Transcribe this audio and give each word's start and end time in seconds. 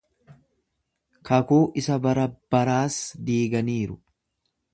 Kakuu 1.29 1.59
isa 1.81 1.99
barabbaraas 2.07 2.99
diiganiiru. 3.29 4.01